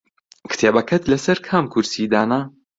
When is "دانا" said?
2.13-2.41